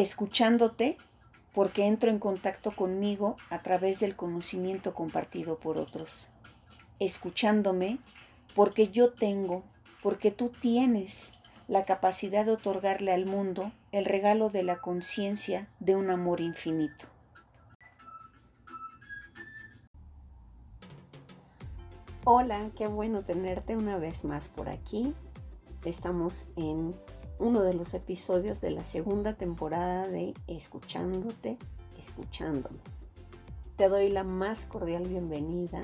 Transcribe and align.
escuchándote 0.00 0.96
porque 1.52 1.84
entro 1.84 2.08
en 2.08 2.20
contacto 2.20 2.70
conmigo 2.76 3.36
a 3.50 3.62
través 3.62 3.98
del 3.98 4.14
conocimiento 4.14 4.94
compartido 4.94 5.58
por 5.58 5.76
otros, 5.76 6.28
escuchándome 7.00 7.98
porque 8.54 8.88
yo 8.90 9.12
tengo, 9.12 9.64
porque 10.00 10.30
tú 10.30 10.50
tienes 10.50 11.32
la 11.66 11.84
capacidad 11.84 12.46
de 12.46 12.52
otorgarle 12.52 13.12
al 13.12 13.26
mundo 13.26 13.72
el 13.90 14.04
regalo 14.04 14.50
de 14.50 14.62
la 14.62 14.76
conciencia 14.80 15.66
de 15.80 15.96
un 15.96 16.10
amor 16.10 16.40
infinito. 16.40 17.06
Hola, 22.22 22.70
qué 22.76 22.86
bueno 22.86 23.22
tenerte 23.22 23.74
una 23.74 23.98
vez 23.98 24.24
más 24.24 24.48
por 24.48 24.68
aquí. 24.68 25.12
Estamos 25.84 26.46
en 26.54 26.94
uno 27.38 27.62
de 27.62 27.74
los 27.74 27.94
episodios 27.94 28.60
de 28.60 28.70
la 28.70 28.84
segunda 28.84 29.34
temporada 29.34 30.08
de 30.08 30.34
Escuchándote, 30.48 31.56
escuchándome. 31.96 32.78
Te 33.76 33.88
doy 33.88 34.10
la 34.10 34.24
más 34.24 34.66
cordial 34.66 35.04
bienvenida 35.04 35.82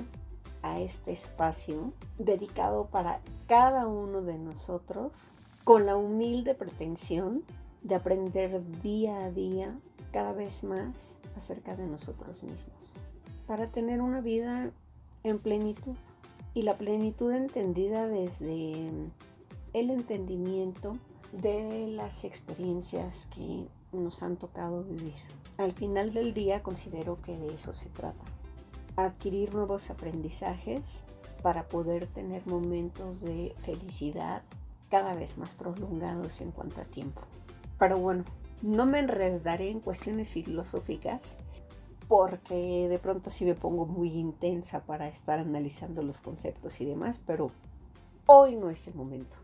a 0.63 0.81
este 0.81 1.13
espacio 1.13 1.93
dedicado 2.19 2.87
para 2.87 3.21
cada 3.47 3.87
uno 3.87 4.23
de 4.23 4.37
nosotros 4.37 5.31
con 5.63 5.87
la 5.87 5.97
humilde 5.97 6.55
pretensión 6.55 7.45
de 7.83 7.95
aprender 7.95 8.63
día 8.83 9.23
a 9.23 9.31
día 9.31 9.79
cada 10.11 10.33
vez 10.33 10.65
más 10.65 11.21
acerca 11.37 11.77
de 11.77 11.87
nosotros 11.87 12.43
mismos, 12.43 12.97
para 13.47 13.71
tener 13.71 14.01
una 14.01 14.21
vida 14.21 14.71
en 15.23 15.39
plenitud 15.39 15.95
y 16.53 16.63
la 16.63 16.77
plenitud 16.79 17.33
entendida 17.33 18.07
desde 18.07 18.89
el 19.73 19.91
entendimiento 19.91 20.97
de 21.41 21.89
las 21.89 22.25
experiencias 22.25 23.27
que 23.35 23.67
nos 23.93 24.23
han 24.23 24.37
tocado 24.37 24.83
vivir. 24.83 25.15
Al 25.57 25.73
final 25.73 26.13
del 26.13 26.35
día 26.35 26.63
considero 26.63 27.21
que 27.23 27.37
de 27.37 27.55
eso 27.55 27.73
se 27.73 27.89
trata. 27.89 28.25
Adquirir 28.97 29.55
nuevos 29.55 29.91
aprendizajes 29.91 31.07
para 31.43 31.69
poder 31.69 32.07
tener 32.07 32.47
momentos 32.47 33.21
de 33.21 33.55
felicidad 33.65 34.43
cada 34.91 35.15
vez 35.15 35.37
más 35.37 35.55
prolongados 35.55 36.41
en 36.41 36.53
cuanto 36.53 36.81
a 36.81 36.85
tiempo. 36.85 37.23
Pero 37.79 37.99
bueno, 37.99 38.25
no 38.63 38.87
me 38.87 39.01
enredaré 39.01 39.71
en 39.71 39.81
cuestiones 39.81 40.31
filosóficas 40.31 41.39
porque 42.09 42.89
de 42.89 42.99
pronto 42.99 43.31
sí 43.31 43.45
me 43.45 43.55
pongo 43.55 43.87
muy 43.87 44.11
intensa 44.11 44.85
para 44.85 45.09
estar 45.09 45.39
analizando 45.39 46.03
los 46.03 46.21
conceptos 46.21 46.81
y 46.81 46.85
demás, 46.85 47.21
pero 47.27 47.51
hoy 48.27 48.57
no 48.57 48.71
es 48.71 48.87
el 48.89 48.95
momento. 48.95 49.37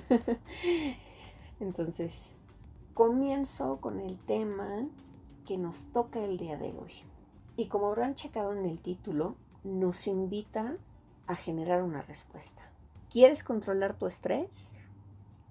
Entonces, 1.60 2.36
comienzo 2.94 3.80
con 3.80 4.00
el 4.00 4.18
tema 4.18 4.86
que 5.46 5.58
nos 5.58 5.92
toca 5.92 6.24
el 6.24 6.38
día 6.38 6.56
de 6.56 6.72
hoy. 6.72 6.92
Y 7.56 7.66
como 7.66 7.88
habrán 7.88 8.14
checado 8.14 8.52
en 8.52 8.64
el 8.64 8.78
título, 8.78 9.36
nos 9.62 10.06
invita 10.06 10.76
a 11.26 11.36
generar 11.36 11.82
una 11.82 12.02
respuesta. 12.02 12.62
¿Quieres 13.10 13.44
controlar 13.44 13.96
tu 13.96 14.06
estrés? 14.06 14.78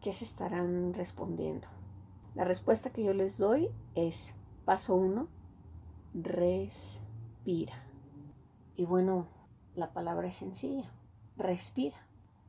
¿Qué 0.02 0.12
se 0.12 0.26
estarán 0.26 0.94
respondiendo? 0.94 1.68
La 2.36 2.44
respuesta 2.44 2.92
que 2.92 3.04
yo 3.04 3.14
les 3.14 3.38
doy 3.38 3.70
es 3.96 4.36
paso 4.66 4.96
uno, 4.96 5.28
respira. 6.14 7.84
Y 8.76 8.86
bueno, 8.86 9.28
la 9.76 9.94
palabra 9.94 10.28
es 10.28 10.36
sencilla, 10.36 10.92
respira, 11.38 11.98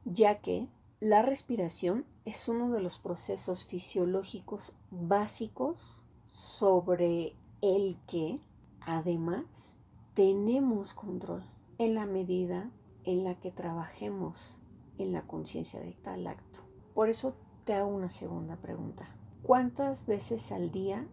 ya 0.05 0.41
que 0.41 0.69
la 1.01 1.23
respiración 1.23 2.07
es 2.25 2.49
uno 2.49 2.71
de 2.71 2.81
los 2.81 2.99
procesos 2.99 3.65
fisiológicos 3.65 4.75
básicos 4.91 6.03
sobre 6.27 7.37
el 7.61 7.97
que 8.07 8.41
además 8.81 9.77
tenemos 10.15 10.95
control 10.95 11.45
en 11.79 11.95
la 11.95 12.07
medida 12.07 12.71
en 13.05 13.25
la 13.25 13.35
que 13.35 13.51
trabajemos 13.51 14.59
en 14.99 15.13
la 15.13 15.23
conciencia 15.27 15.81
de 15.81 15.93
tal 15.93 16.27
acto. 16.27 16.61
Por 16.95 17.11
eso 17.11 17.35
te 17.65 17.75
hago 17.75 17.89
una 17.89 18.09
segunda 18.09 18.57
pregunta. 18.57 19.07
¿Cuántas 19.43 20.07
veces 20.07 20.53
al 20.53 20.71
día 20.71 21.07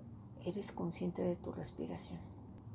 eres 0.46 0.72
consciente 0.72 1.22
de 1.22 1.35
tu 1.35 1.52
respiración? 1.52 2.31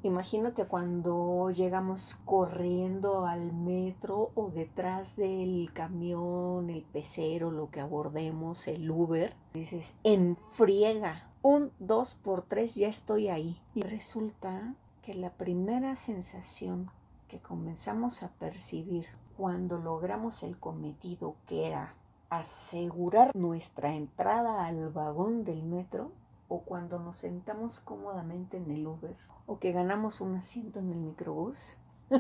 Imagino 0.07 0.55
que 0.55 0.67
cuando 0.67 1.51
llegamos 1.51 2.21
corriendo 2.25 3.27
al 3.27 3.53
metro 3.53 4.31
o 4.37 4.51
detrás 4.51 5.17
del 5.17 5.71
camión, 5.73 6.71
el 6.71 6.83
pecero, 6.83 7.51
lo 7.51 7.71
que 7.71 7.81
abordemos, 7.81 8.69
el 8.69 8.89
Uber, 8.89 9.35
dices, 9.53 9.97
en 10.05 10.37
friega, 10.53 11.29
un, 11.43 11.73
dos 11.81 12.15
por 12.15 12.43
tres, 12.43 12.77
ya 12.77 12.87
estoy 12.87 13.29
ahí. 13.29 13.61
Y 13.75 13.83
resulta 13.83 14.75
que 15.03 15.15
la 15.15 15.31
primera 15.31 15.97
sensación 15.97 16.89
que 17.27 17.41
comenzamos 17.41 18.23
a 18.23 18.29
percibir 18.29 19.07
cuando 19.37 19.77
logramos 19.77 20.45
el 20.45 20.57
cometido, 20.57 21.35
que 21.47 21.67
era 21.67 21.95
asegurar 22.31 23.35
nuestra 23.35 23.95
entrada 23.95 24.67
al 24.67 24.89
vagón 24.89 25.45
del 25.45 25.65
metro, 25.65 26.13
o 26.49 26.61
cuando 26.61 26.99
nos 26.99 27.17
sentamos 27.17 27.81
cómodamente 27.81 28.57
en 28.57 28.71
el 28.71 28.87
Uber 28.87 29.17
o 29.47 29.59
que 29.59 29.73
ganamos 29.73 30.21
un 30.21 30.35
asiento 30.35 30.81
en 30.81 30.91
el 30.91 30.99
microbús, 30.99 31.79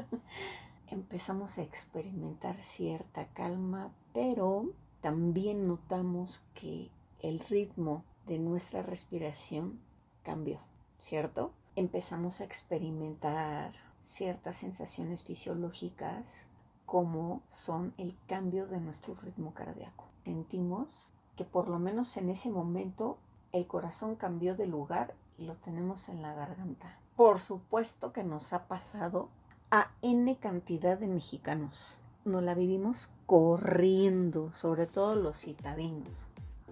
empezamos 0.89 1.59
a 1.59 1.63
experimentar 1.63 2.61
cierta 2.61 3.27
calma, 3.29 3.91
pero 4.13 4.71
también 5.01 5.67
notamos 5.67 6.43
que 6.55 6.91
el 7.21 7.41
ritmo 7.41 8.05
de 8.27 8.39
nuestra 8.39 8.83
respiración 8.83 9.81
cambió, 10.23 10.61
¿cierto? 10.99 11.53
Empezamos 11.77 12.41
a 12.41 12.45
experimentar 12.45 13.73
ciertas 14.01 14.57
sensaciones 14.57 15.25
fisiológicas 15.25 16.49
como 16.87 17.43
son 17.51 17.93
el 17.99 18.17
cambio 18.29 18.67
de 18.67 18.81
nuestro 18.81 19.15
ritmo 19.15 19.53
cardíaco. 19.53 20.05
Sentimos 20.25 21.11
que 21.37 21.45
por 21.45 21.69
lo 21.69 21.79
menos 21.79 22.17
en 22.17 22.31
ese 22.31 22.51
momento 22.51 23.19
el 23.56 23.67
corazón 23.67 24.17
cambió 24.17 24.55
de 24.55 24.67
lugar 24.67 25.15
y 25.39 25.44
lo 25.44 25.55
tenemos 25.55 26.09
en 26.09 26.22
la 26.22 26.34
garganta. 26.34 26.99
Por 27.17 27.39
supuesto 27.39 28.12
que 28.12 28.25
nos 28.25 28.53
ha 28.53 28.67
pasado 28.69 29.28
a 29.71 29.91
N 30.03 30.37
cantidad 30.37 30.99
de 30.99 31.06
mexicanos. 31.06 32.00
Nos 32.25 32.43
la 32.43 32.55
vivimos 32.55 33.11
corriendo, 33.27 34.53
sobre 34.53 34.87
todo 34.87 35.16
los 35.16 35.39
citadinos. 35.39 36.27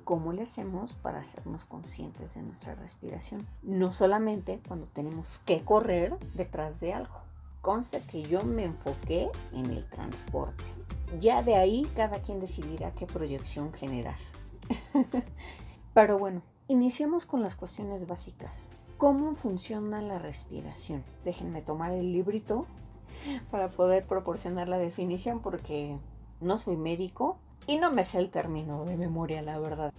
¿Cómo 0.05 0.33
le 0.33 0.43
hacemos 0.43 0.95
para 0.95 1.21
hacernos 1.21 1.65
conscientes 1.65 2.35
de 2.35 2.43
nuestra 2.43 2.75
respiración? 2.75 3.47
No 3.63 3.93
solamente 3.93 4.61
cuando 4.69 4.87
tenemos 4.87 5.39
que 5.39 5.63
correr 5.65 6.19
detrás 6.35 6.81
de 6.81 6.93
algo. 6.93 7.15
Consta 7.63 7.99
que 8.11 8.23
yo 8.23 8.45
me 8.45 8.65
enfoqué 8.65 9.31
en 9.53 9.67
el 9.67 9.89
transporte. 9.89 10.63
Ya 11.21 11.43
de 11.43 11.57
ahí 11.57 11.91
cada 11.97 12.21
quien 12.21 12.41
decidirá 12.41 12.91
qué 12.91 13.07
proyección 13.07 13.73
generar. 13.73 14.17
Pero 15.95 16.19
bueno, 16.19 16.43
iniciamos 16.69 17.27
con 17.27 17.43
las 17.43 17.57
cuestiones 17.57 18.07
básicas. 18.07 18.71
¿Cómo 18.97 19.35
funciona 19.35 20.01
la 20.01 20.19
respiración? 20.19 21.05
Déjenme 21.25 21.63
tomar 21.63 21.93
el 21.93 22.13
librito 22.13 22.67
para 23.51 23.71
poder 23.71 24.07
proporcionar 24.07 24.69
la 24.69 24.79
definición 24.79 25.41
porque 25.41 25.99
no 26.41 26.59
soy 26.59 26.77
médico 26.77 27.39
y 27.67 27.77
no 27.77 27.93
me 27.93 28.05
sé 28.05 28.19
el 28.19 28.31
término 28.31 28.85
de 28.85 28.97
memoria, 28.97 29.43
la 29.43 29.59
verdad. 29.59 29.93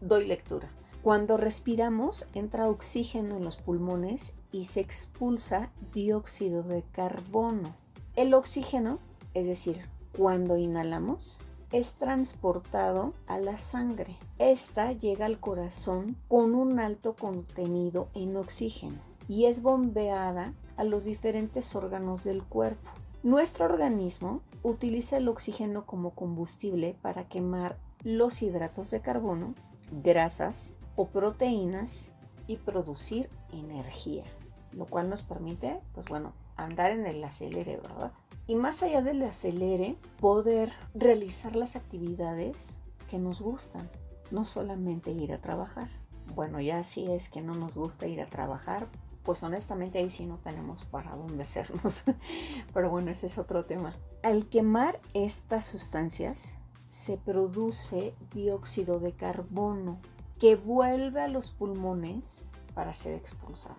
Doy 0.00 0.26
lectura. 0.26 0.68
Cuando 1.02 1.38
respiramos 1.38 2.26
entra 2.34 2.68
oxígeno 2.68 3.36
en 3.36 3.44
los 3.44 3.56
pulmones 3.56 4.36
y 4.52 4.64
se 4.64 4.80
expulsa 4.80 5.70
dióxido 5.94 6.62
de 6.62 6.82
carbono. 6.92 7.74
El 8.16 8.34
oxígeno, 8.34 8.98
es 9.32 9.46
decir, 9.46 9.86
cuando 10.16 10.58
inhalamos, 10.58 11.40
es 11.72 11.92
transportado 11.92 13.14
a 13.26 13.38
la 13.38 13.58
sangre. 13.58 14.16
Esta 14.38 14.92
llega 14.92 15.26
al 15.26 15.38
corazón 15.38 16.16
con 16.28 16.54
un 16.54 16.78
alto 16.80 17.14
contenido 17.14 18.08
en 18.14 18.36
oxígeno 18.36 18.98
y 19.28 19.44
es 19.44 19.62
bombeada 19.62 20.54
a 20.76 20.84
los 20.84 21.04
diferentes 21.04 21.74
órganos 21.76 22.24
del 22.24 22.42
cuerpo. 22.42 22.90
Nuestro 23.22 23.66
organismo 23.66 24.40
utiliza 24.62 25.18
el 25.18 25.28
oxígeno 25.28 25.86
como 25.86 26.10
combustible 26.10 26.96
para 27.00 27.28
quemar 27.28 27.78
los 28.02 28.42
hidratos 28.42 28.90
de 28.90 29.00
carbono, 29.00 29.54
grasas 30.02 30.76
o 30.96 31.06
proteínas 31.06 32.12
y 32.46 32.56
producir 32.56 33.28
energía, 33.52 34.24
lo 34.72 34.86
cual 34.86 35.08
nos 35.08 35.22
permite, 35.22 35.80
pues 35.94 36.06
bueno, 36.06 36.32
andar 36.56 36.90
en 36.90 37.06
el 37.06 37.22
acelere, 37.22 37.76
¿verdad? 37.76 38.12
Y 38.50 38.56
más 38.56 38.82
allá 38.82 39.00
del 39.00 39.22
acelere, 39.22 39.96
poder 40.18 40.72
realizar 40.92 41.54
las 41.54 41.76
actividades 41.76 42.80
que 43.08 43.16
nos 43.16 43.40
gustan, 43.40 43.88
no 44.32 44.44
solamente 44.44 45.12
ir 45.12 45.32
a 45.32 45.40
trabajar. 45.40 45.88
Bueno, 46.34 46.60
ya 46.60 46.82
si 46.82 47.08
es 47.12 47.28
que 47.28 47.42
no 47.42 47.54
nos 47.54 47.76
gusta 47.76 48.08
ir 48.08 48.20
a 48.20 48.26
trabajar, 48.26 48.88
pues 49.22 49.44
honestamente 49.44 50.00
ahí 50.00 50.10
sí 50.10 50.26
no 50.26 50.38
tenemos 50.38 50.82
para 50.82 51.14
dónde 51.14 51.44
hacernos. 51.44 52.02
Pero 52.74 52.90
bueno, 52.90 53.12
ese 53.12 53.28
es 53.28 53.38
otro 53.38 53.66
tema. 53.66 53.94
Al 54.24 54.48
quemar 54.48 55.00
estas 55.14 55.66
sustancias, 55.66 56.56
se 56.88 57.18
produce 57.18 58.16
dióxido 58.34 58.98
de 58.98 59.12
carbono 59.12 60.00
que 60.40 60.56
vuelve 60.56 61.20
a 61.20 61.28
los 61.28 61.52
pulmones 61.52 62.46
para 62.74 62.94
ser 62.94 63.14
expulsado. 63.14 63.76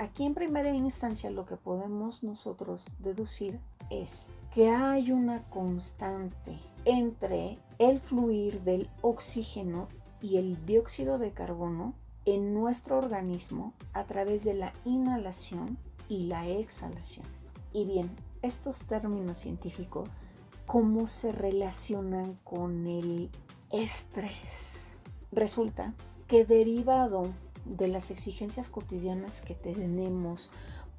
Aquí 0.00 0.24
en 0.24 0.34
primera 0.34 0.74
instancia 0.74 1.30
lo 1.30 1.46
que 1.46 1.56
podemos 1.56 2.24
nosotros 2.24 2.96
deducir 2.98 3.60
es 3.90 4.30
que 4.54 4.70
hay 4.70 5.12
una 5.12 5.42
constante 5.50 6.58
entre 6.84 7.58
el 7.78 8.00
fluir 8.00 8.62
del 8.62 8.88
oxígeno 9.02 9.88
y 10.22 10.36
el 10.38 10.64
dióxido 10.66 11.18
de 11.18 11.32
carbono 11.32 11.94
en 12.24 12.54
nuestro 12.54 12.98
organismo 12.98 13.72
a 13.92 14.04
través 14.04 14.44
de 14.44 14.54
la 14.54 14.72
inhalación 14.84 15.78
y 16.08 16.24
la 16.24 16.48
exhalación. 16.48 17.26
Y 17.72 17.84
bien, 17.84 18.10
estos 18.42 18.84
términos 18.84 19.38
científicos, 19.38 20.40
¿cómo 20.66 21.06
se 21.06 21.32
relacionan 21.32 22.38
con 22.44 22.86
el 22.86 23.30
estrés? 23.70 24.96
Resulta 25.32 25.94
que 26.26 26.44
derivado 26.44 27.32
de 27.64 27.88
las 27.88 28.10
exigencias 28.10 28.68
cotidianas 28.68 29.42
que 29.42 29.54
tenemos 29.54 30.50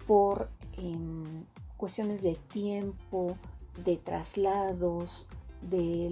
por 0.08 0.50
em, 0.78 1.46
cuestiones 1.82 2.22
de 2.22 2.36
tiempo, 2.36 3.38
de 3.84 3.98
traslados, 3.98 5.26
de 5.64 6.10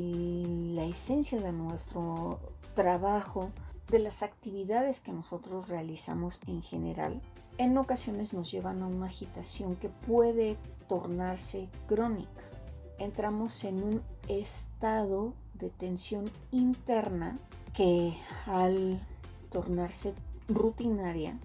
la 0.73 0.83
esencia 0.85 1.39
de 1.39 1.51
nuestro 1.51 2.39
trabajo, 2.73 3.51
de 3.91 3.99
las 3.99 4.23
actividades 4.23 4.99
que 4.99 5.11
nosotros 5.11 5.69
realizamos 5.69 6.39
en 6.47 6.63
general, 6.63 7.21
en 7.59 7.77
ocasiones 7.77 8.33
nos 8.33 8.49
llevan 8.49 8.81
a 8.81 8.87
una 8.87 9.05
agitación 9.05 9.75
que 9.75 9.89
puede 9.89 10.57
tornarse 10.87 11.69
crónica. 11.87 12.41
Entramos 12.97 13.63
en 13.63 13.83
un 13.83 14.01
estado 14.27 15.35
de 15.53 15.69
tensión 15.69 16.31
interna 16.49 17.35
que 17.75 18.17
al 18.47 18.99
tornarse 19.51 20.15
rutinaria, 20.47 21.37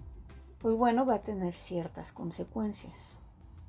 pues 0.57 0.75
bueno, 0.75 1.05
va 1.05 1.15
a 1.15 1.21
tener 1.21 1.53
ciertas 1.53 2.11
consecuencias, 2.11 3.19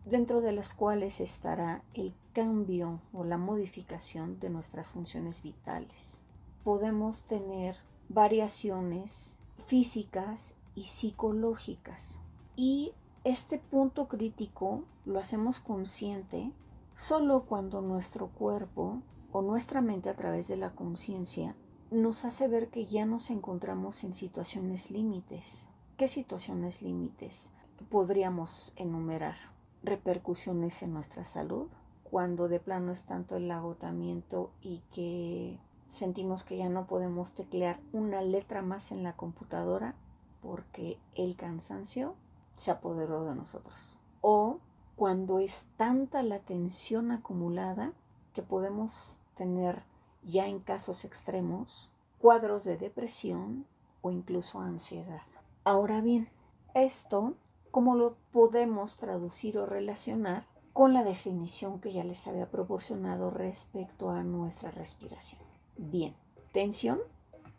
dentro 0.06 0.40
de 0.40 0.52
las 0.52 0.72
cuales 0.72 1.20
estará 1.20 1.82
el 1.92 2.14
cambio 2.32 3.00
o 3.12 3.24
la 3.24 3.38
modificación 3.38 4.38
de 4.38 4.50
nuestras 4.50 4.88
funciones 4.88 5.42
vitales. 5.42 6.22
Podemos 6.62 7.24
tener 7.24 7.76
variaciones 8.08 9.40
físicas 9.66 10.56
y 10.76 10.84
psicológicas. 10.84 12.20
Y 12.54 12.92
este 13.24 13.58
punto 13.58 14.06
crítico 14.06 14.84
lo 15.04 15.18
hacemos 15.18 15.58
consciente 15.58 16.52
solo 16.94 17.44
cuando 17.44 17.82
nuestro 17.82 18.28
cuerpo 18.28 19.02
o 19.32 19.42
nuestra 19.42 19.80
mente 19.80 20.08
a 20.08 20.16
través 20.16 20.46
de 20.46 20.56
la 20.56 20.70
conciencia 20.70 21.56
nos 21.90 22.24
hace 22.24 22.46
ver 22.46 22.68
que 22.68 22.86
ya 22.86 23.06
nos 23.06 23.30
encontramos 23.30 24.04
en 24.04 24.14
situaciones 24.14 24.90
límites. 24.90 25.66
¿Qué 25.96 26.06
situaciones 26.06 26.80
límites? 26.82 27.50
Podríamos 27.90 28.72
enumerar 28.76 29.55
repercusiones 29.86 30.82
en 30.82 30.92
nuestra 30.92 31.24
salud, 31.24 31.68
cuando 32.10 32.48
de 32.48 32.60
plano 32.60 32.92
es 32.92 33.04
tanto 33.04 33.36
el 33.36 33.50
agotamiento 33.50 34.50
y 34.60 34.82
que 34.92 35.58
sentimos 35.86 36.44
que 36.44 36.56
ya 36.56 36.68
no 36.68 36.86
podemos 36.86 37.32
teclear 37.32 37.80
una 37.92 38.22
letra 38.22 38.62
más 38.62 38.92
en 38.92 39.02
la 39.02 39.14
computadora 39.14 39.94
porque 40.42 40.98
el 41.14 41.36
cansancio 41.36 42.14
se 42.56 42.70
apoderó 42.70 43.24
de 43.24 43.34
nosotros. 43.34 43.96
O 44.20 44.58
cuando 44.96 45.38
es 45.38 45.66
tanta 45.76 46.22
la 46.22 46.38
tensión 46.38 47.10
acumulada 47.10 47.92
que 48.34 48.42
podemos 48.42 49.18
tener 49.34 49.82
ya 50.22 50.46
en 50.46 50.60
casos 50.60 51.04
extremos 51.04 51.90
cuadros 52.18 52.64
de 52.64 52.76
depresión 52.76 53.66
o 54.02 54.10
incluso 54.10 54.60
ansiedad. 54.60 55.22
Ahora 55.64 56.00
bien, 56.00 56.28
esto, 56.74 57.34
¿cómo 57.76 57.94
lo 57.94 58.16
podemos 58.32 58.96
traducir 58.96 59.58
o 59.58 59.66
relacionar 59.66 60.46
con 60.72 60.94
la 60.94 61.04
definición 61.04 61.78
que 61.78 61.92
ya 61.92 62.04
les 62.04 62.26
había 62.26 62.50
proporcionado 62.50 63.28
respecto 63.28 64.08
a 64.08 64.22
nuestra 64.22 64.70
respiración? 64.70 65.42
Bien, 65.76 66.14
tensión 66.52 66.98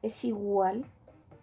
es 0.02 0.26
igual 0.26 0.86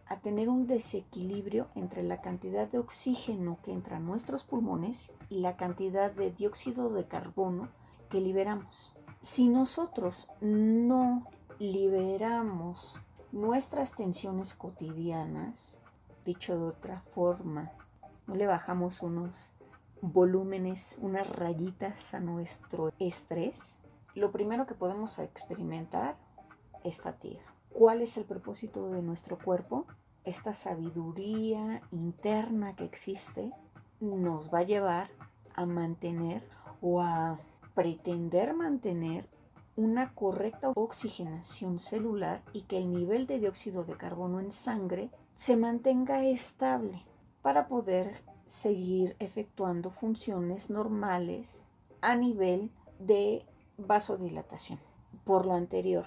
a 0.07 0.19
tener 0.19 0.49
un 0.49 0.67
desequilibrio 0.67 1.69
entre 1.77 2.03
la 2.03 2.21
cantidad 2.21 2.67
de 2.67 2.81
oxígeno 2.81 3.59
que 3.63 3.71
entra 3.71 3.99
a 3.99 4.01
nuestros 4.01 4.43
pulmones 4.43 5.13
y 5.31 5.39
la 5.39 5.57
cantidad 5.57 6.11
de 6.11 6.33
dióxido 6.33 6.91
de 6.91 7.07
carbono 7.07 7.69
que 8.11 8.21
liberamos. 8.21 8.97
Si 9.21 9.47
nosotros 9.47 10.29
no 10.41 11.29
liberamos 11.61 12.97
nuestras 13.31 13.95
tensiones 13.95 14.53
cotidianas, 14.55 15.79
dicho 16.25 16.59
de 16.59 16.65
otra 16.65 17.03
forma, 17.15 17.71
no 18.27 18.35
le 18.35 18.47
bajamos 18.47 19.03
unos 19.03 19.51
volúmenes, 20.01 20.99
unas 21.01 21.29
rayitas 21.29 22.15
a 22.15 22.21
nuestro 22.21 22.93
estrés, 22.99 23.79
lo 24.15 24.31
primero 24.31 24.67
que 24.67 24.75
podemos 24.75 25.19
experimentar 25.19 26.17
es 26.85 27.01
fatiga. 27.01 27.43
¿Cuál 27.73 28.03
es 28.03 28.17
el 28.17 28.25
propósito 28.25 28.91
de 28.91 29.03
nuestro 29.03 29.39
cuerpo? 29.39 29.87
Esta 30.25 30.55
sabiduría 30.55 31.81
interna 31.91 32.77
que 32.77 32.85
existe 32.85 33.51
nos 34.01 34.53
va 34.53 34.61
a 34.61 34.65
llevar 34.65 35.11
a 35.55 35.67
mantener 35.67 36.47
o 36.81 37.01
a 37.01 37.39
pretender 37.75 38.55
mantener 38.55 39.29
una 39.77 40.15
correcta 40.15 40.71
oxigenación 40.75 41.81
celular 41.81 42.43
y 42.53 42.63
que 42.63 42.79
el 42.79 42.93
nivel 42.93 43.27
de 43.27 43.41
dióxido 43.41 43.83
de 43.83 43.97
carbono 43.97 44.39
en 44.39 44.53
sangre 44.53 45.11
se 45.35 45.57
mantenga 45.57 46.25
estable 46.25 47.05
para 47.45 47.69
poder 47.69 48.25
seguir 48.47 49.17
efectuando 49.19 49.91
funciones 49.91 50.71
normales 50.71 51.67
a 52.01 52.17
nivel 52.17 52.71
de 52.99 53.45
vasodilatación. 53.77 54.79
Por 55.25 55.45
lo 55.45 55.53
anterior, 55.53 56.07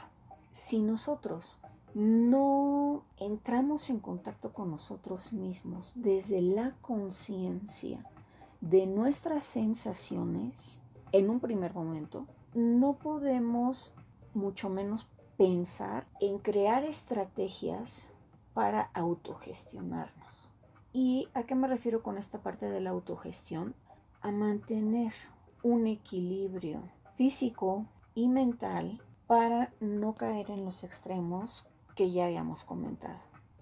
si 0.50 0.80
nosotros 0.80 1.60
no 1.94 3.04
entramos 3.18 3.92
en 3.92 4.00
contacto 4.00 4.52
con 4.52 4.72
nosotros 4.72 5.32
mismos 5.32 5.92
desde 5.94 6.42
la 6.42 6.76
conciencia 6.82 8.04
de 8.60 8.88
nuestras 8.88 9.44
sensaciones 9.44 10.82
en 11.12 11.30
un 11.30 11.40
primer 11.40 11.76
momento, 11.76 12.26
no 12.56 12.94
podemos 12.94 13.94
mucho 14.34 14.70
menos 14.70 15.08
pensar 15.38 16.08
en 16.20 16.40
crear 16.40 16.84
estrategias 16.84 18.12
para 18.56 18.90
autogestionarnos. 18.96 20.17
¿Y 21.00 21.30
a 21.36 21.44
qué 21.44 21.54
me 21.54 21.68
refiero 21.68 22.02
con 22.02 22.18
esta 22.18 22.40
parte 22.40 22.68
de 22.68 22.82
la 22.82 22.90
autogestión? 22.90 23.76
A 24.22 24.32
mantener 24.32 25.14
un 25.62 25.86
equilibrio 25.86 26.82
físico 27.18 27.86
y 28.16 28.28
mental 28.28 29.00
para 29.28 29.72
no 29.80 30.16
caer 30.16 30.50
en 30.50 30.66
los 30.66 30.84
extremos 30.84 31.68
que 31.96 32.10
ya 32.10 32.26
habíamos 32.26 32.64
comentado. 32.64 33.20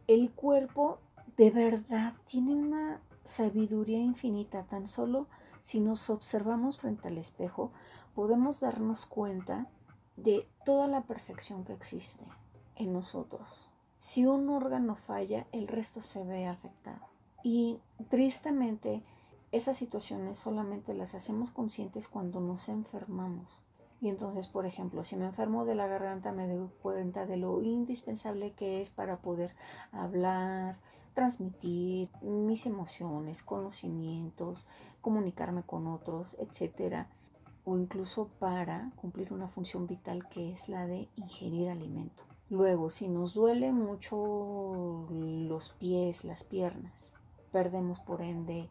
El 0.07 0.31
cuerpo 0.31 0.99
de 1.35 1.51
verdad 1.51 2.13
tiene 2.23 2.55
una 2.55 3.01
sabiduría 3.23 3.99
infinita. 3.99 4.63
Tan 4.63 4.87
solo 4.87 5.27
si 5.61 5.81
nos 5.81 6.09
observamos 6.09 6.77
frente 6.77 7.09
al 7.09 7.17
espejo, 7.17 7.73
podemos 8.13 8.61
darnos 8.61 9.05
cuenta 9.05 9.67
de 10.15 10.47
toda 10.63 10.87
la 10.87 11.01
perfección 11.01 11.65
que 11.65 11.73
existe 11.73 12.23
en 12.77 12.93
nosotros. 12.93 13.69
Si 13.97 14.25
un 14.25 14.47
órgano 14.47 14.95
falla, 14.95 15.47
el 15.51 15.67
resto 15.67 15.99
se 15.99 16.23
ve 16.23 16.47
afectado. 16.47 17.14
Y 17.47 17.79
tristemente, 18.09 19.03
esas 19.51 19.77
situaciones 19.77 20.35
solamente 20.35 20.95
las 20.95 21.13
hacemos 21.13 21.51
conscientes 21.51 22.07
cuando 22.07 22.39
nos 22.39 22.69
enfermamos. 22.69 23.61
Y 24.01 24.09
entonces, 24.09 24.47
por 24.47 24.65
ejemplo, 24.65 25.03
si 25.03 25.15
me 25.15 25.25
enfermo 25.25 25.63
de 25.63 25.75
la 25.75 25.85
garganta, 25.85 26.31
me 26.31 26.47
doy 26.47 26.67
cuenta 26.81 27.27
de 27.27 27.37
lo 27.37 27.61
indispensable 27.61 28.53
que 28.53 28.81
es 28.81 28.89
para 28.89 29.17
poder 29.17 29.53
hablar, 29.91 30.79
transmitir 31.13 32.09
mis 32.23 32.65
emociones, 32.65 33.43
conocimientos, 33.43 34.65
comunicarme 35.01 35.61
con 35.61 35.85
otros, 35.85 36.37
etcétera, 36.39 37.09
o 37.63 37.77
incluso 37.77 38.27
para 38.39 38.91
cumplir 38.95 39.31
una 39.31 39.47
función 39.47 39.85
vital 39.85 40.27
que 40.29 40.51
es 40.51 40.67
la 40.67 40.87
de 40.87 41.09
ingerir 41.15 41.69
alimento. 41.69 42.23
Luego, 42.49 42.89
si 42.89 43.07
nos 43.07 43.35
duele 43.35 43.71
mucho 43.71 45.05
los 45.11 45.69
pies, 45.73 46.25
las 46.25 46.43
piernas, 46.43 47.13
perdemos 47.55 48.01
por 48.01 48.21
ende 48.21 48.67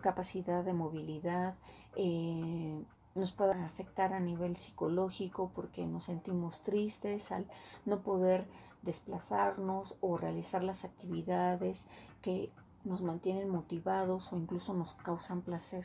capacidad 0.00 0.62
de 0.62 0.72
movilidad, 0.72 1.56
eh, 1.96 2.80
nos 3.16 3.32
puede 3.32 3.54
afectar 3.54 4.12
a 4.12 4.20
nivel 4.20 4.54
psicológico 4.54 5.50
porque 5.52 5.84
nos 5.84 6.04
sentimos 6.04 6.62
tristes 6.62 7.32
al 7.32 7.48
no 7.86 8.04
poder 8.04 8.46
desplazarnos 8.82 9.98
o 10.00 10.16
realizar 10.16 10.62
las 10.62 10.84
actividades 10.84 11.88
que 12.22 12.52
nos 12.84 13.02
mantienen 13.02 13.48
motivados 13.48 14.32
o 14.32 14.36
incluso 14.36 14.74
nos 14.74 14.94
causan 14.94 15.42
placer. 15.42 15.84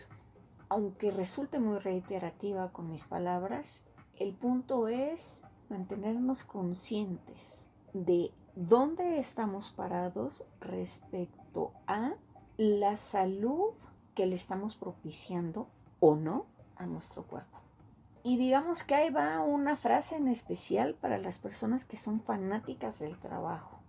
Aunque 0.69 1.09
resulte 1.09 1.57
muy 1.57 1.79
reiterativa 1.79 2.71
con 2.71 2.91
mis 2.91 3.05
palabras, 3.05 3.87
el 4.19 4.35
punto 4.35 4.87
es 4.87 5.41
mantenernos 5.67 6.43
conscientes 6.43 7.69
de 7.91 8.31
dónde 8.55 9.17
estamos 9.17 9.71
parados 9.71 10.45
respecto 10.59 11.42
a 11.87 12.13
la 12.57 12.97
salud 12.97 13.73
que 14.15 14.25
le 14.25 14.35
estamos 14.35 14.75
propiciando 14.75 15.67
o 15.99 16.15
no 16.15 16.45
a 16.75 16.85
nuestro 16.85 17.23
cuerpo. 17.23 17.59
Y 18.23 18.37
digamos 18.37 18.83
que 18.83 18.95
ahí 18.95 19.09
va 19.09 19.41
una 19.41 19.75
frase 19.75 20.15
en 20.15 20.27
especial 20.27 20.95
para 20.95 21.17
las 21.17 21.39
personas 21.39 21.83
que 21.83 21.97
son 21.97 22.21
fanáticas 22.21 22.99
del 22.99 23.17
trabajo. 23.17 23.79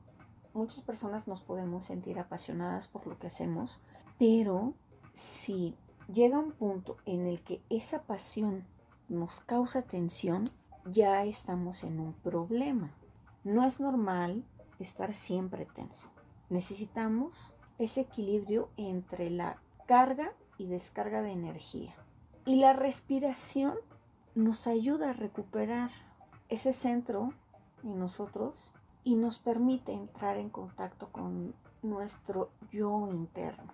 Muchas 0.55 0.81
personas 0.81 1.29
nos 1.29 1.41
podemos 1.41 1.85
sentir 1.85 2.19
apasionadas 2.19 2.89
por 2.89 3.07
lo 3.07 3.19
que 3.19 3.29
hacemos, 3.29 3.81
pero 4.19 4.75
si 5.13 5.77
llega 6.13 6.39
un 6.39 6.53
punto 6.53 6.97
en 7.07 7.27
el 7.27 7.43
que 7.43 7.61
esa 7.71 8.03
pasión 8.03 8.65
nos 9.09 9.41
causa 9.41 9.83
tensión, 9.83 10.51
ya 10.85 11.25
estamos 11.25 11.85
en 11.85 12.01
un 12.01 12.13
problema. 12.13 12.91
No 13.45 13.65
es 13.65 13.81
normal 13.81 14.45
estar 14.79 15.15
siempre 15.15 15.67
tenso. 15.67 16.14
Necesitamos 16.51 17.55
ese 17.79 18.03
equilibrio 18.03 18.69
entre 18.77 19.31
la 19.31 19.59
carga 19.87 20.33
y 20.59 20.67
descarga 20.67 21.23
de 21.23 21.33
energía. 21.33 21.95
Y 22.45 22.57
la 22.57 22.73
respiración 22.73 23.75
nos 24.35 24.67
ayuda 24.67 25.11
a 25.11 25.15
recuperar 25.15 25.91
ese 26.49 26.73
centro 26.73 27.33
en 27.83 27.99
nosotros 27.99 28.73
y 29.03 29.17
nos 29.17 29.39
permite 29.39 29.93
entrar 29.93 30.37
en 30.37 30.51
contacto 30.51 31.09
con 31.11 31.55
nuestro 31.83 32.51
yo 32.73 33.09
interno. 33.09 33.73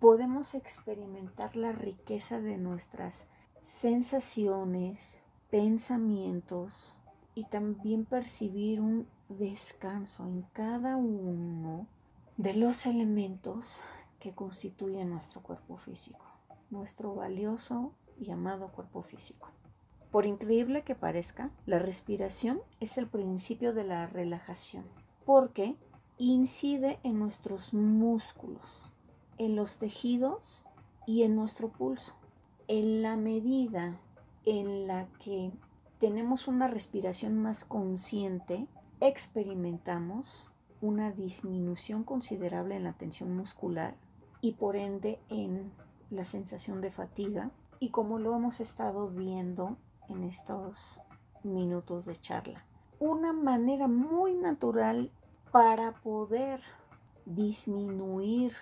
Podemos 0.00 0.54
experimentar 0.54 1.56
la 1.56 1.72
riqueza 1.72 2.40
de 2.40 2.56
nuestras 2.56 3.26
sensaciones, 3.62 5.22
pensamientos 5.50 6.94
y 7.34 7.44
también 7.44 8.04
percibir 8.04 8.80
un 8.80 9.08
descanso 9.28 10.24
en 10.24 10.42
cada 10.52 10.96
uno 10.96 11.86
de 12.38 12.54
los 12.54 12.86
elementos 12.86 13.80
que 14.20 14.32
constituyen 14.32 15.10
nuestro 15.10 15.42
cuerpo 15.42 15.76
físico, 15.76 16.24
nuestro 16.70 17.12
valioso 17.16 17.92
y 18.16 18.30
amado 18.30 18.68
cuerpo 18.68 19.02
físico. 19.02 19.50
Por 20.12 20.24
increíble 20.24 20.84
que 20.84 20.94
parezca, 20.94 21.50
la 21.66 21.80
respiración 21.80 22.60
es 22.78 22.96
el 22.96 23.08
principio 23.08 23.74
de 23.74 23.82
la 23.82 24.06
relajación, 24.06 24.84
porque 25.26 25.74
incide 26.16 27.00
en 27.02 27.18
nuestros 27.18 27.74
músculos, 27.74 28.88
en 29.38 29.56
los 29.56 29.78
tejidos 29.78 30.64
y 31.08 31.24
en 31.24 31.34
nuestro 31.34 31.70
pulso. 31.70 32.14
En 32.68 33.02
la 33.02 33.16
medida 33.16 34.00
en 34.44 34.86
la 34.86 35.08
que 35.18 35.50
tenemos 35.98 36.46
una 36.46 36.68
respiración 36.68 37.36
más 37.36 37.64
consciente, 37.64 38.68
experimentamos 39.00 40.47
una 40.80 41.12
disminución 41.12 42.04
considerable 42.04 42.76
en 42.76 42.84
la 42.84 42.92
tensión 42.92 43.36
muscular 43.36 43.96
y 44.40 44.52
por 44.52 44.76
ende 44.76 45.20
en 45.28 45.72
la 46.10 46.24
sensación 46.24 46.80
de 46.80 46.90
fatiga 46.90 47.50
y 47.80 47.90
como 47.90 48.18
lo 48.18 48.34
hemos 48.34 48.60
estado 48.60 49.08
viendo 49.08 49.76
en 50.08 50.24
estos 50.24 51.00
minutos 51.42 52.04
de 52.06 52.16
charla. 52.16 52.64
Una 52.98 53.32
manera 53.32 53.88
muy 53.88 54.34
natural 54.34 55.12
para 55.52 55.92
poder 55.92 56.60
disminuir 57.24 58.54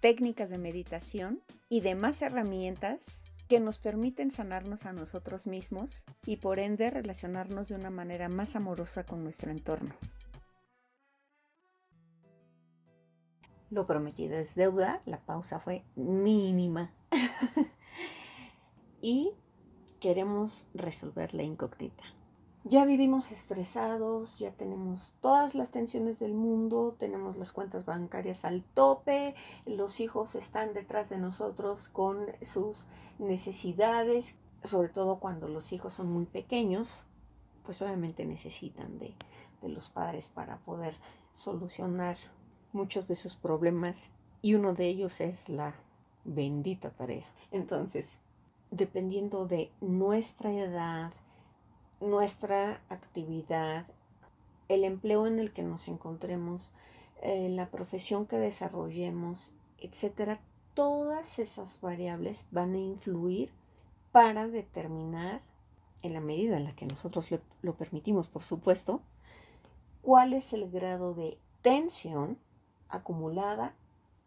técnicas 0.00 0.50
de 0.50 0.58
meditación 0.58 1.40
y 1.70 1.80
demás 1.80 2.20
herramientas 2.20 3.24
que 3.48 3.60
nos 3.60 3.78
permiten 3.78 4.30
sanarnos 4.30 4.86
a 4.86 4.92
nosotros 4.92 5.46
mismos 5.46 6.04
y 6.24 6.36
por 6.36 6.58
ende 6.58 6.90
relacionarnos 6.90 7.68
de 7.68 7.76
una 7.76 7.90
manera 7.90 8.28
más 8.28 8.56
amorosa 8.56 9.04
con 9.04 9.22
nuestro 9.22 9.50
entorno. 9.50 9.94
Lo 13.70 13.86
prometido 13.86 14.36
es 14.36 14.54
deuda, 14.54 15.02
la 15.06 15.20
pausa 15.20 15.58
fue 15.58 15.84
mínima. 15.96 16.92
y 19.00 19.32
queremos 20.00 20.68
resolver 20.74 21.34
la 21.34 21.42
incógnita. 21.42 22.04
Ya 22.68 22.84
vivimos 22.84 23.30
estresados, 23.30 24.40
ya 24.40 24.50
tenemos 24.50 25.14
todas 25.20 25.54
las 25.54 25.70
tensiones 25.70 26.18
del 26.18 26.34
mundo, 26.34 26.96
tenemos 26.98 27.36
las 27.36 27.52
cuentas 27.52 27.84
bancarias 27.84 28.44
al 28.44 28.64
tope, 28.64 29.36
los 29.66 30.00
hijos 30.00 30.34
están 30.34 30.74
detrás 30.74 31.08
de 31.08 31.16
nosotros 31.16 31.88
con 31.88 32.26
sus 32.42 32.88
necesidades, 33.20 34.34
sobre 34.64 34.88
todo 34.88 35.20
cuando 35.20 35.46
los 35.46 35.72
hijos 35.72 35.94
son 35.94 36.10
muy 36.10 36.24
pequeños, 36.24 37.06
pues 37.62 37.80
obviamente 37.82 38.26
necesitan 38.26 38.98
de, 38.98 39.14
de 39.62 39.68
los 39.68 39.88
padres 39.88 40.28
para 40.28 40.56
poder 40.56 40.96
solucionar 41.34 42.16
muchos 42.72 43.06
de 43.06 43.14
sus 43.14 43.36
problemas 43.36 44.10
y 44.42 44.54
uno 44.54 44.74
de 44.74 44.88
ellos 44.88 45.20
es 45.20 45.48
la 45.48 45.76
bendita 46.24 46.90
tarea. 46.90 47.28
Entonces, 47.52 48.18
dependiendo 48.72 49.46
de 49.46 49.70
nuestra 49.80 50.52
edad, 50.52 51.12
nuestra 52.00 52.80
actividad, 52.88 53.86
el 54.68 54.84
empleo 54.84 55.26
en 55.26 55.38
el 55.38 55.52
que 55.52 55.62
nos 55.62 55.88
encontremos, 55.88 56.72
eh, 57.22 57.48
la 57.48 57.70
profesión 57.70 58.26
que 58.26 58.36
desarrollemos, 58.36 59.52
etcétera, 59.78 60.40
todas 60.74 61.38
esas 61.38 61.80
variables 61.80 62.48
van 62.50 62.74
a 62.74 62.78
influir 62.78 63.50
para 64.12 64.46
determinar, 64.46 65.40
en 66.02 66.12
la 66.12 66.20
medida 66.20 66.56
en 66.56 66.64
la 66.64 66.76
que 66.76 66.86
nosotros 66.86 67.28
lo 67.62 67.74
permitimos, 67.74 68.28
por 68.28 68.44
supuesto, 68.44 69.00
cuál 70.02 70.34
es 70.34 70.52
el 70.52 70.70
grado 70.70 71.14
de 71.14 71.38
tensión 71.62 72.38
acumulada, 72.88 73.74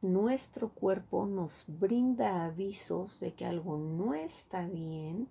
nuestro 0.01 0.69
cuerpo 0.69 1.25
nos 1.25 1.65
brinda 1.67 2.45
avisos 2.45 3.19
de 3.19 3.33
que 3.33 3.45
algo 3.45 3.77
no 3.77 4.13
está 4.13 4.65
bien 4.65 5.27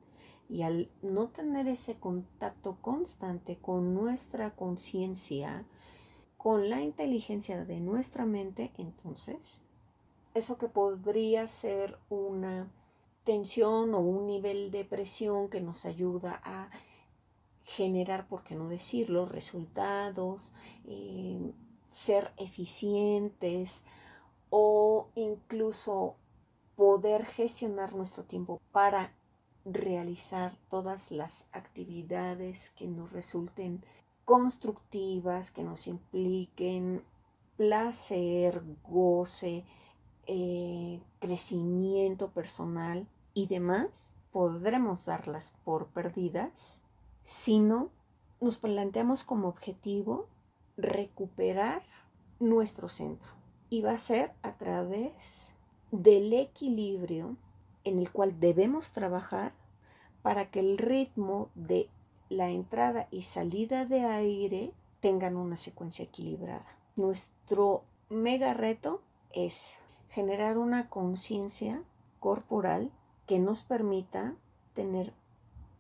y 0.48 0.62
al 0.62 0.90
no 1.02 1.28
tener 1.28 1.68
ese 1.68 1.98
contacto 1.98 2.78
constante 2.80 3.58
con 3.58 3.94
nuestra 3.94 4.54
conciencia, 4.54 5.66
con 6.36 6.70
la 6.70 6.80
inteligencia 6.80 7.64
de 7.64 7.80
nuestra 7.80 8.24
mente, 8.24 8.72
entonces 8.78 9.60
eso 10.34 10.56
que 10.56 10.68
podría 10.68 11.46
ser 11.46 11.98
una 12.08 12.70
tensión 13.24 13.94
o 13.94 13.98
un 13.98 14.26
nivel 14.26 14.70
de 14.70 14.84
presión 14.84 15.48
que 15.50 15.60
nos 15.60 15.84
ayuda 15.84 16.40
a 16.44 16.70
generar, 17.64 18.26
por 18.28 18.44
qué 18.44 18.54
no 18.54 18.68
decirlo, 18.68 19.26
resultados, 19.26 20.54
eh, 20.86 21.52
ser 21.90 22.32
eficientes 22.38 23.84
o 24.48 25.08
incluso 25.14 26.16
poder 26.76 27.26
gestionar 27.26 27.94
nuestro 27.94 28.24
tiempo 28.24 28.60
para 28.72 29.12
realizar 29.72 30.56
todas 30.70 31.10
las 31.10 31.48
actividades 31.52 32.70
que 32.70 32.87
nos 32.87 33.12
resulten 33.12 33.82
constructivas, 34.25 35.50
que 35.50 35.62
nos 35.62 35.87
impliquen 35.87 37.02
placer, 37.56 38.62
goce, 38.88 39.64
eh, 40.26 41.00
crecimiento 41.18 42.28
personal 42.30 43.06
y 43.34 43.46
demás, 43.46 44.12
podremos 44.32 45.06
darlas 45.06 45.54
por 45.64 45.87
perdidas 45.87 46.82
si 47.25 47.58
no 47.58 47.90
nos 48.40 48.58
planteamos 48.58 49.25
como 49.25 49.48
objetivo 49.48 50.28
recuperar 50.76 51.82
nuestro 52.38 52.88
centro. 52.88 53.30
Y 53.70 53.82
va 53.82 53.92
a 53.92 53.98
ser 53.98 54.32
a 54.42 54.56
través 54.56 55.54
del 55.90 56.32
equilibrio 56.32 57.37
en 57.85 57.99
el 57.99 58.11
cual 58.11 58.40
debemos 58.40 58.92
trabajar 58.92 59.52
para 60.23 60.50
que 60.50 60.61
el 60.61 60.78
ritmo 60.78 61.50
de 61.54 61.88
la 62.28 62.50
entrada 62.50 63.08
y 63.11 63.23
salida 63.23 63.87
de 63.87 64.04
aire 64.04 64.73
tengan 65.00 65.37
una 65.37 65.56
secuencia 65.56 66.04
equilibrada. 66.04 66.66
Nuestro 66.97 67.85
mega 68.08 68.54
reto 68.54 69.00
es 69.32 69.78
generar 70.11 70.58
una 70.58 70.88
conciencia 70.88 71.82
corporal 72.20 72.90
que 73.26 73.38
nos 73.38 73.62
permita 73.62 74.35
tener 74.75 75.12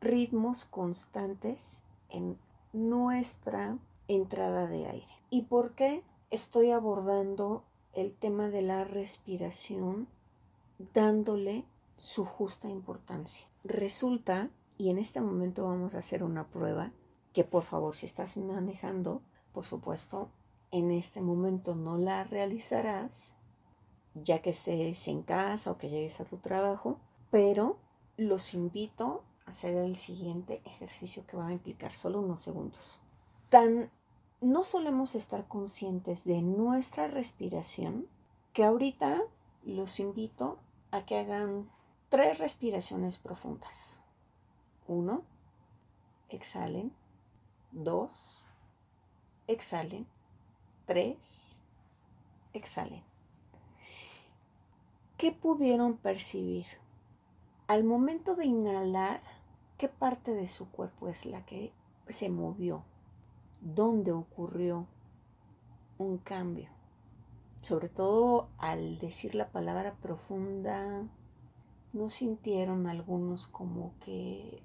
ritmos 0.00 0.64
constantes 0.64 1.82
en 2.08 2.38
nuestra 2.72 3.78
entrada 4.06 4.66
de 4.66 4.86
aire. 4.86 5.12
¿Y 5.30 5.42
por 5.42 5.74
qué 5.74 6.02
estoy 6.30 6.70
abordando 6.70 7.64
el 7.94 8.14
tema 8.14 8.48
de 8.48 8.62
la 8.62 8.84
respiración 8.84 10.08
dándole 10.94 11.64
su 11.98 12.24
justa 12.24 12.68
importancia? 12.68 13.46
Resulta, 13.64 14.48
y 14.78 14.88
en 14.88 14.98
este 14.98 15.20
momento 15.20 15.64
vamos 15.64 15.94
a 15.94 15.98
hacer 15.98 16.24
una 16.24 16.48
prueba, 16.48 16.92
que 17.34 17.44
por 17.44 17.64
favor 17.64 17.94
si 17.94 18.06
estás 18.06 18.38
manejando, 18.38 19.20
por 19.52 19.64
supuesto, 19.64 20.30
en 20.70 20.90
este 20.90 21.20
momento 21.20 21.74
no 21.74 21.98
la 21.98 22.24
realizarás, 22.24 23.36
ya 24.14 24.40
que 24.40 24.50
estés 24.50 25.08
en 25.08 25.22
casa 25.22 25.70
o 25.70 25.78
que 25.78 25.90
llegues 25.90 26.20
a 26.20 26.24
tu 26.24 26.38
trabajo, 26.38 26.98
pero 27.30 27.76
los 28.16 28.54
invito 28.54 29.22
a 29.44 29.50
hacer 29.50 29.76
el 29.76 29.96
siguiente 29.96 30.62
ejercicio 30.64 31.26
que 31.26 31.36
va 31.36 31.48
a 31.48 31.52
implicar 31.52 31.92
solo 31.92 32.20
unos 32.20 32.40
segundos. 32.40 32.98
Tan 33.50 33.90
no 34.40 34.62
solemos 34.62 35.14
estar 35.14 35.48
conscientes 35.48 36.24
de 36.24 36.42
nuestra 36.42 37.08
respiración 37.08 38.06
que 38.52 38.64
ahorita 38.64 39.22
los 39.64 39.98
invito 40.00 40.58
a 40.90 41.04
que 41.04 41.18
hagan 41.18 41.68
tres 42.08 42.38
respiraciones 42.38 43.18
profundas. 43.18 44.00
Uno, 44.86 45.22
exhalen. 46.28 46.92
Dos, 47.72 48.44
exhalen. 49.46 50.06
Tres, 50.86 51.60
exhalen. 52.52 53.02
¿Qué 55.18 55.32
pudieron 55.32 55.96
percibir? 55.96 56.66
Al 57.66 57.84
momento 57.84 58.36
de 58.36 58.46
inhalar, 58.46 59.20
¿qué 59.76 59.88
parte 59.88 60.32
de 60.32 60.48
su 60.48 60.70
cuerpo 60.70 61.08
es 61.08 61.26
la 61.26 61.44
que 61.44 61.72
se 62.06 62.30
movió? 62.30 62.84
¿Dónde 63.60 64.12
ocurrió 64.12 64.86
un 65.98 66.16
cambio? 66.18 66.70
Sobre 67.60 67.88
todo 67.88 68.48
al 68.56 68.98
decir 68.98 69.34
la 69.34 69.48
palabra 69.48 69.94
profunda, 70.00 71.02
¿no 71.92 72.08
sintieron 72.08 72.86
algunos 72.86 73.46
como 73.46 73.94
que 74.00 74.62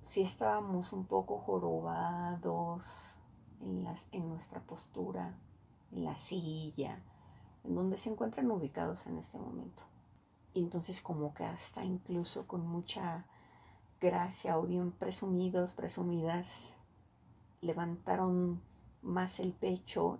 si 0.00 0.22
estábamos 0.22 0.92
un 0.92 1.06
poco 1.06 1.38
jorobados 1.38 3.16
en, 3.60 3.84
las, 3.84 4.08
en 4.12 4.28
nuestra 4.28 4.60
postura, 4.60 5.38
en 5.92 6.04
la 6.04 6.16
silla, 6.16 7.02
en 7.64 7.74
donde 7.74 7.98
se 7.98 8.10
encuentran 8.10 8.50
ubicados 8.50 9.06
en 9.06 9.18
este 9.18 9.38
momento. 9.38 9.82
Y 10.52 10.60
entonces 10.60 11.00
como 11.00 11.34
que 11.34 11.44
hasta 11.44 11.84
incluso 11.84 12.46
con 12.46 12.66
mucha 12.66 13.26
gracia 14.00 14.58
o 14.58 14.62
bien 14.62 14.92
presumidos, 14.92 15.72
presumidas, 15.72 16.76
levantaron 17.60 18.60
más 19.02 19.40
el 19.40 19.52
pecho, 19.52 20.18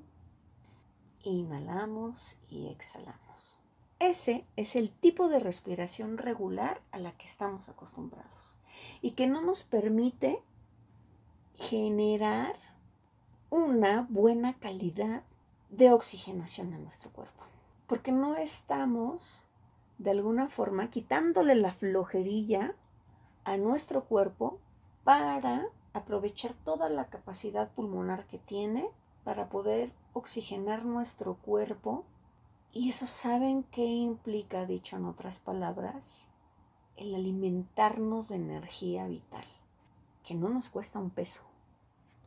inhalamos 1.22 2.36
y 2.48 2.68
exhalamos. 2.68 3.58
Ese 3.98 4.44
es 4.56 4.76
el 4.76 4.90
tipo 4.90 5.28
de 5.28 5.38
respiración 5.38 6.18
regular 6.18 6.80
a 6.92 6.98
la 6.98 7.12
que 7.12 7.26
estamos 7.26 7.68
acostumbrados 7.68 8.56
y 9.00 9.12
que 9.12 9.26
no 9.26 9.40
nos 9.40 9.62
permite 9.64 10.42
generar 11.56 12.56
una 13.50 14.06
buena 14.10 14.54
calidad 14.54 15.22
de 15.70 15.92
oxigenación 15.92 16.72
en 16.72 16.82
nuestro 16.82 17.10
cuerpo. 17.10 17.44
Porque 17.86 18.12
no 18.12 18.36
estamos, 18.36 19.46
de 19.98 20.10
alguna 20.10 20.48
forma, 20.48 20.90
quitándole 20.90 21.54
la 21.54 21.72
flojerilla 21.72 22.74
a 23.44 23.56
nuestro 23.56 24.04
cuerpo 24.04 24.58
para 25.04 25.66
aprovechar 25.92 26.54
toda 26.64 26.88
la 26.88 27.06
capacidad 27.06 27.70
pulmonar 27.70 28.26
que 28.26 28.38
tiene 28.38 28.88
para 29.22 29.48
poder 29.48 29.92
oxigenar 30.12 30.84
nuestro 30.84 31.34
cuerpo. 31.36 32.04
Y 32.74 32.88
eso 32.88 33.06
saben 33.06 33.62
qué 33.70 33.84
implica, 33.84 34.66
dicho 34.66 34.96
en 34.96 35.04
otras 35.04 35.38
palabras, 35.38 36.28
el 36.96 37.14
alimentarnos 37.14 38.28
de 38.28 38.34
energía 38.34 39.06
vital, 39.06 39.44
que 40.24 40.34
no 40.34 40.48
nos 40.48 40.70
cuesta 40.70 40.98
un 40.98 41.10
peso. 41.10 41.42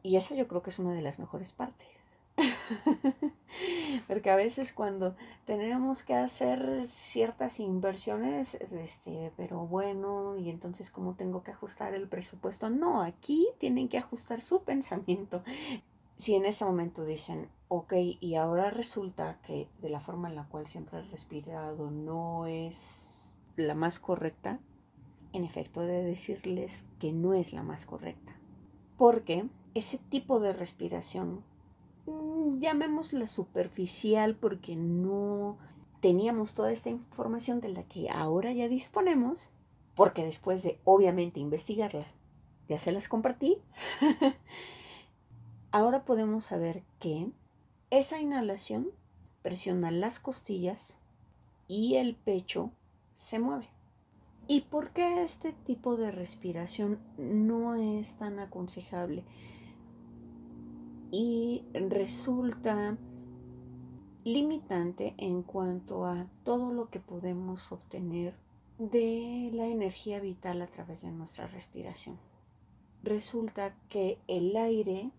Y 0.03 0.15
esa 0.15 0.35
yo 0.35 0.47
creo 0.47 0.63
que 0.63 0.69
es 0.69 0.79
una 0.79 0.93
de 0.93 1.01
las 1.01 1.19
mejores 1.19 1.51
partes. 1.51 1.89
Porque 4.07 4.29
a 4.29 4.37
veces 4.37 4.71
cuando 4.71 5.17
tenemos 5.45 6.03
que 6.03 6.15
hacer 6.15 6.85
ciertas 6.85 7.59
inversiones, 7.59 8.55
este, 8.55 9.33
pero 9.35 9.65
bueno, 9.65 10.37
y 10.37 10.49
entonces 10.49 10.91
cómo 10.91 11.15
tengo 11.15 11.43
que 11.43 11.51
ajustar 11.51 11.93
el 11.93 12.07
presupuesto. 12.07 12.69
No, 12.69 13.01
aquí 13.01 13.47
tienen 13.59 13.89
que 13.89 13.97
ajustar 13.97 14.39
su 14.39 14.63
pensamiento. 14.63 15.43
Si 16.17 16.35
en 16.35 16.45
este 16.45 16.65
momento 16.65 17.05
dicen, 17.05 17.49
ok, 17.69 17.93
y 18.19 18.35
ahora 18.35 18.69
resulta 18.69 19.39
que 19.45 19.69
de 19.81 19.89
la 19.89 19.99
forma 19.99 20.29
en 20.29 20.35
la 20.35 20.47
cual 20.47 20.67
siempre 20.67 20.99
he 20.99 21.03
respirado 21.03 21.89
no 21.89 22.45
es 22.45 23.37
la 23.55 23.75
más 23.75 23.99
correcta, 23.99 24.59
en 25.33 25.45
efecto 25.45 25.81
de 25.81 26.03
decirles 26.03 26.85
que 26.99 27.13
no 27.13 27.33
es 27.33 27.53
la 27.53 27.63
más 27.63 27.85
correcta. 27.85 28.35
Porque 28.97 29.45
ese 29.75 29.99
tipo 29.99 30.39
de 30.39 30.53
respiración 30.53 31.43
Mm, 32.07 32.59
llamémosla 32.59 33.27
superficial 33.27 34.35
porque 34.35 34.77
no 34.77 35.57
teníamos 35.99 36.53
toda 36.55 36.71
esta 36.71 36.89
información 36.89 37.59
de 37.59 37.69
la 37.69 37.83
que 37.83 38.09
ahora 38.09 38.53
ya 38.53 38.69
disponemos, 38.69 39.51
porque 39.93 40.23
después 40.23 40.63
de 40.63 40.79
obviamente 40.85 41.41
investigarla, 41.41 42.07
ya 42.69 42.79
se 42.79 42.93
las 42.93 43.09
compartí, 43.09 43.57
ahora 45.71 46.05
podemos 46.05 46.45
saber 46.45 46.83
que 46.99 47.31
esa 47.89 48.19
inhalación 48.19 48.89
presiona 49.41 49.91
las 49.91 50.19
costillas 50.19 50.97
y 51.67 51.95
el 51.95 52.15
pecho 52.15 52.71
se 53.13 53.39
mueve. 53.39 53.69
¿Y 54.47 54.61
por 54.61 54.91
qué 54.91 55.23
este 55.23 55.51
tipo 55.51 55.97
de 55.97 56.11
respiración 56.11 56.99
no 57.17 57.75
es 57.75 58.17
tan 58.17 58.39
aconsejable? 58.39 59.23
y 61.11 61.63
resulta 61.73 62.97
limitante 64.23 65.13
en 65.17 65.41
cuanto 65.41 66.05
a 66.05 66.27
todo 66.43 66.73
lo 66.73 66.89
que 66.89 66.99
podemos 66.99 67.71
obtener 67.71 68.35
de 68.77 69.49
la 69.53 69.67
energía 69.67 70.19
vital 70.19 70.61
a 70.61 70.67
través 70.67 71.01
de 71.01 71.11
nuestra 71.11 71.47
respiración. 71.47 72.19
Resulta 73.03 73.73
que 73.89 74.19
el 74.27 74.55
aire, 74.57 75.11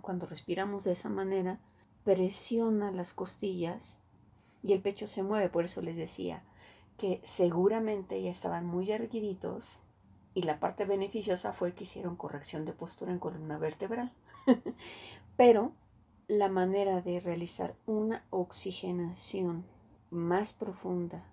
cuando 0.00 0.26
respiramos 0.26 0.84
de 0.84 0.92
esa 0.92 1.08
manera, 1.08 1.60
presiona 2.04 2.90
las 2.90 3.14
costillas 3.14 4.02
y 4.62 4.72
el 4.72 4.80
pecho 4.80 5.06
se 5.06 5.22
mueve. 5.22 5.48
Por 5.48 5.64
eso 5.64 5.82
les 5.82 5.96
decía 5.96 6.42
que 6.96 7.20
seguramente 7.22 8.20
ya 8.22 8.30
estaban 8.30 8.66
muy 8.66 8.90
erguiditos 8.90 9.78
y 10.34 10.42
la 10.42 10.60
parte 10.60 10.84
beneficiosa 10.84 11.52
fue 11.52 11.72
que 11.72 11.84
hicieron 11.84 12.16
corrección 12.16 12.64
de 12.64 12.72
postura 12.72 13.12
en 13.12 13.18
columna 13.18 13.58
vertebral. 13.58 14.12
Pero 15.36 15.72
la 16.28 16.48
manera 16.48 17.00
de 17.00 17.20
realizar 17.20 17.74
una 17.86 18.24
oxigenación 18.30 19.64
más 20.10 20.52
profunda 20.52 21.24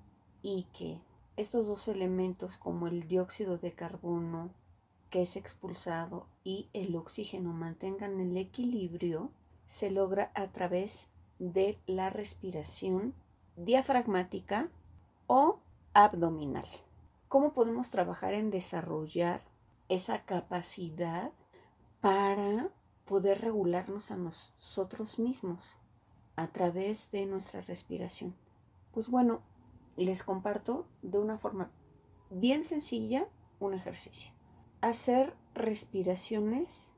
y 0.42 0.68
que 0.78 1.00
estos 1.38 1.68
dos 1.68 1.88
elementos 1.88 2.58
como 2.58 2.88
el 2.88 3.08
dióxido 3.08 3.58
de 3.58 3.74
carbono 3.74 4.52
que 5.16 5.22
es 5.22 5.38
expulsado 5.38 6.28
y 6.44 6.68
el 6.74 6.94
oxígeno 6.98 7.54
mantengan 7.54 8.20
el 8.20 8.36
equilibrio 8.36 9.32
se 9.66 9.90
logra 9.90 10.30
a 10.36 10.48
través 10.48 11.10
de 11.40 11.80
la 11.88 12.10
respiración 12.10 13.14
diafragmática 13.56 14.68
o 15.26 15.60
abdominal. 15.94 16.68
¿Cómo 17.30 17.54
podemos 17.54 17.92
trabajar 17.92 18.34
en 18.34 18.50
desarrollar 18.50 19.42
esa 19.88 20.26
capacidad 20.26 21.32
para 22.02 22.68
poder 23.06 23.40
regularnos 23.40 24.12
a 24.12 24.18
nosotros 24.18 25.18
mismos 25.18 25.78
a 26.36 26.48
través 26.48 27.10
de 27.12 27.26
nuestra 27.26 27.62
respiración. 27.62 28.36
Pues 28.94 29.08
bueno, 29.08 29.40
les 29.96 30.24
comparto 30.24 30.86
de 31.04 31.20
una 31.20 31.38
forma 31.38 31.72
bien 32.30 32.66
sencilla 32.66 33.30
un 33.62 33.76
ejercicio. 33.76 34.35
Hacer 34.86 35.34
respiraciones 35.56 36.96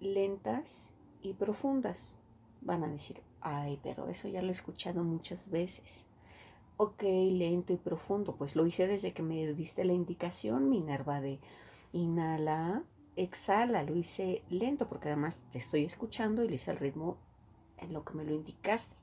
lentas 0.00 0.94
y 1.20 1.34
profundas. 1.34 2.16
Van 2.62 2.82
a 2.82 2.88
decir, 2.88 3.20
ay, 3.42 3.78
pero 3.82 4.08
eso 4.08 4.28
ya 4.28 4.40
lo 4.40 4.48
he 4.48 4.52
escuchado 4.52 5.04
muchas 5.04 5.50
veces. 5.50 6.06
Ok, 6.78 7.02
lento 7.02 7.74
y 7.74 7.76
profundo. 7.76 8.34
Pues 8.36 8.56
lo 8.56 8.66
hice 8.66 8.86
desde 8.86 9.12
que 9.12 9.22
me 9.22 9.46
diste 9.52 9.84
la 9.84 9.92
indicación, 9.92 10.70
Minerva, 10.70 11.20
de 11.20 11.38
inhala, 11.92 12.84
exhala. 13.14 13.82
Lo 13.82 13.94
hice 13.94 14.42
lento 14.48 14.88
porque 14.88 15.08
además 15.08 15.44
te 15.52 15.58
estoy 15.58 15.84
escuchando 15.84 16.42
y 16.42 16.48
le 16.48 16.54
hice 16.54 16.70
el 16.70 16.78
ritmo 16.78 17.18
en 17.76 17.92
lo 17.92 18.06
que 18.06 18.14
me 18.14 18.24
lo 18.24 18.32
indicaste. 18.32 18.96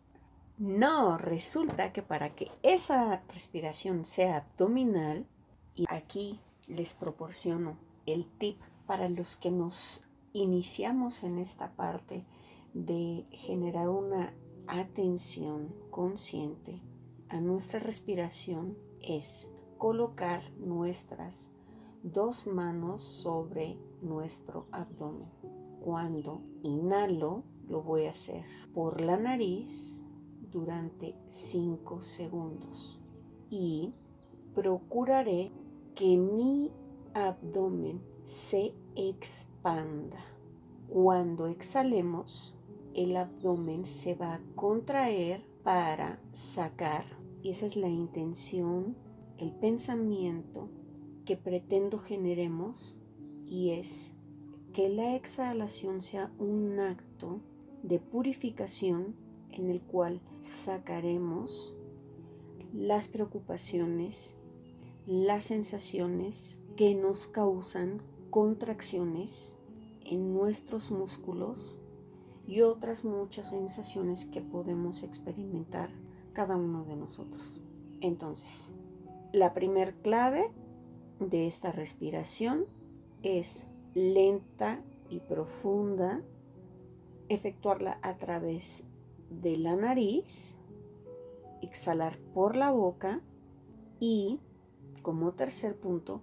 No, 0.58 1.20
resulta 1.20 1.94
que 1.94 2.02
para 2.02 2.34
que 2.34 2.50
esa 2.64 3.22
respiración 3.32 4.04
sea 4.04 4.38
abdominal, 4.38 5.28
y 5.76 5.86
aquí 5.90 6.40
les 6.66 6.96
proporciono 6.96 7.85
el 8.06 8.26
tip 8.38 8.60
para 8.86 9.10
los 9.10 9.36
que 9.36 9.52
nos 9.52 10.04
iniciamos 10.34 11.24
en 11.24 11.40
esta 11.40 11.76
parte 11.76 12.26
de 12.74 13.26
generar 13.32 13.90
una 13.90 14.34
atención 14.68 15.74
consciente 15.92 16.82
a 17.30 17.40
nuestra 17.40 17.80
respiración 17.80 18.78
es 19.02 19.54
colocar 19.78 20.52
nuestras 20.60 21.54
dos 22.04 22.48
manos 22.48 23.02
sobre 23.02 23.78
nuestro 24.02 24.68
abdomen. 24.72 25.30
Cuando 25.82 26.42
inhalo, 26.64 27.44
lo 27.68 27.82
voy 27.82 28.06
a 28.06 28.12
hacer 28.12 28.44
por 28.74 29.02
la 29.02 29.18
nariz 29.18 30.04
durante 30.52 31.16
5 31.28 32.02
segundos 32.02 33.00
y 33.50 33.94
procuraré 34.54 35.52
que 35.96 36.18
mi 36.18 36.72
abdomen 37.16 38.02
se 38.26 38.74
expanda. 38.98 40.20
Cuando 40.90 41.48
exhalemos, 41.48 42.54
el 42.94 43.16
abdomen 43.16 43.86
se 43.86 44.16
va 44.16 44.36
a 44.36 44.42
contraer 44.56 45.46
para 45.64 46.20
sacar, 46.34 47.06
y 47.42 47.52
esa 47.52 47.68
es 47.68 47.78
la 47.78 47.88
intención, 47.88 48.98
el 49.38 49.54
pensamiento 49.54 50.68
que 51.24 51.38
pretendo 51.38 52.00
generemos, 52.00 53.00
y 53.48 53.70
es 53.70 54.14
que 54.74 54.90
la 54.90 55.16
exhalación 55.16 56.02
sea 56.02 56.34
un 56.38 56.82
acto 56.82 57.40
de 57.82 58.00
purificación 58.00 59.16
en 59.52 59.70
el 59.70 59.80
cual 59.80 60.20
sacaremos 60.42 61.74
las 62.74 63.08
preocupaciones, 63.08 64.36
las 65.08 65.46
sensaciones 65.46 66.62
que 66.76 66.94
nos 66.96 67.28
causan 67.28 68.02
contracciones 68.30 69.56
en 70.04 70.34
nuestros 70.34 70.92
músculos 70.92 71.80
y 72.48 72.62
otras 72.62 73.06
muchas 73.06 73.50
sensaciones 73.50 74.26
que 74.26 74.42
podemos 74.42 75.04
experimentar 75.04 75.90
cada 76.34 76.56
uno 76.58 76.84
de 76.84 76.96
nosotros. 76.96 77.62
Entonces, 78.02 78.74
la 79.32 79.54
primer 79.54 79.96
clave 79.96 80.52
de 81.20 81.48
esta 81.48 81.72
respiración 81.72 82.66
es 83.24 83.68
lenta 83.94 84.82
y 85.10 85.20
profunda, 85.20 86.22
efectuarla 87.30 88.00
a 88.02 88.18
través 88.18 88.88
de 89.30 89.58
la 89.58 89.76
nariz, 89.76 90.58
exhalar 91.62 92.20
por 92.34 92.56
la 92.56 92.72
boca 92.72 93.22
y, 94.00 94.40
como 95.02 95.32
tercer 95.32 95.76
punto, 95.76 96.22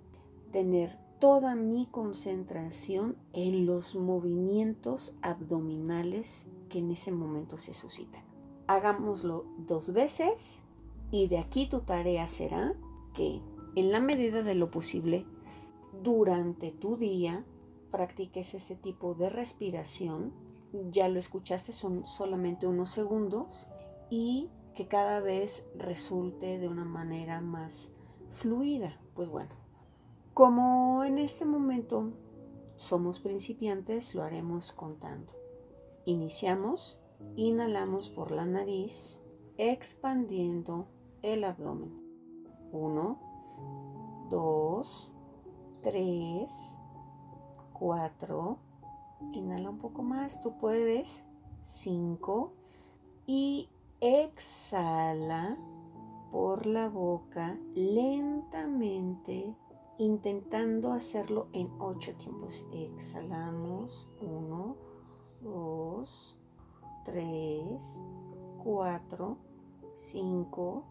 tener 0.53 0.99
toda 1.19 1.55
mi 1.55 1.87
concentración 1.87 3.17
en 3.33 3.67
los 3.67 3.97
movimientos 3.97 5.17
abdominales 5.23 6.49
que 6.69 6.79
en 6.79 6.91
ese 6.91 7.13
momento 7.13 7.59
se 7.59 7.75
suscitan. 7.75 8.23
Hagámoslo 8.67 9.45
dos 9.59 9.93
veces 9.93 10.63
y 11.11 11.29
de 11.29 11.39
aquí 11.39 11.69
tu 11.69 11.81
tarea 11.81 12.27
será 12.27 12.75
que 13.15 13.41
en 13.77 13.93
la 13.93 14.01
medida 14.01 14.43
de 14.43 14.55
lo 14.55 14.71
posible 14.71 15.27
durante 16.03 16.71
tu 16.71 16.97
día 16.97 17.45
practiques 17.91 18.55
este 18.55 18.75
tipo 18.75 19.15
de 19.15 19.29
respiración. 19.29 20.33
Ya 20.91 21.09
lo 21.09 21.19
escuchaste, 21.19 21.73
son 21.73 22.07
solamente 22.07 22.67
unos 22.67 22.91
segundos 22.91 23.67
y 24.11 24.49
que 24.75 24.89
cada 24.89 25.21
vez 25.21 25.69
resulte 25.77 26.59
de 26.59 26.69
una 26.69 26.85
manera 26.85 27.41
más 27.41 27.93
fluida. 28.31 28.99
Pues 29.15 29.29
bueno, 29.29 29.62
como 30.35 31.05
en 31.05 31.19
este 31.19 31.45
momento 31.45 32.13
somos 32.75 33.21
principiantes, 33.21 34.15
lo 34.15 34.23
haremos 34.23 34.73
contando. 34.73 35.33
Iniciamos, 36.05 36.99
inhalamos 37.37 38.09
por 38.09 38.31
la 38.31 38.47
nariz, 38.47 39.21
expandiendo 39.59 40.87
el 41.23 41.45
abdomen. 41.45 41.93
Uno, 42.73 43.19
dos, 44.31 45.13
tres, 45.83 46.77
cuatro. 47.73 48.59
Inhala 49.33 49.71
un 49.71 49.79
poco 49.79 50.03
más, 50.03 50.41
tú 50.41 50.59
puedes. 50.59 51.25
Cinco. 51.63 52.55
Y 53.27 53.69
exhala 54.01 55.57
por 56.33 56.67
la 56.67 56.89
boca 56.89 57.57
lentamente 57.75 59.55
intentando 60.03 60.93
hacerlo 60.93 61.49
en 61.53 61.71
ocho 61.79 62.15
tiempos. 62.15 62.67
Exhalamos. 62.73 64.09
Uno, 64.21 64.77
dos, 65.41 66.37
tres, 67.05 68.03
cuatro, 68.63 69.39
cinco, 69.97 70.85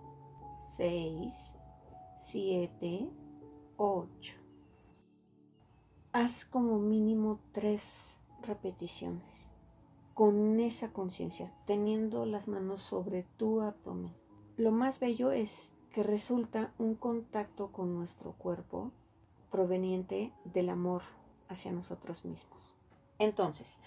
seis, 0.61 1.55
siete, 2.17 3.09
ocho. 3.77 4.35
Haz 6.13 6.45
como 6.45 6.79
mínimo 6.79 7.39
tres 7.51 8.19
repeticiones 8.41 9.51
con 10.13 10.59
esa 10.59 10.91
conciencia, 10.91 11.53
teniendo 11.65 12.25
las 12.25 12.47
manos 12.47 12.81
sobre 12.81 13.23
tu 13.23 13.61
abdomen. 13.61 14.13
Lo 14.57 14.71
más 14.71 14.99
bello 14.99 15.31
es 15.31 15.73
que 15.91 16.03
resulta 16.03 16.73
un 16.77 16.95
contacto 16.95 17.71
con 17.71 17.95
nuestro 17.95 18.33
cuerpo 18.33 18.91
proveniente 19.51 20.33
del 20.45 20.69
amor 20.69 21.03
hacia 21.49 21.71
nosotros 21.71 22.25
mismos. 22.25 22.73
Entonces, 23.19 23.79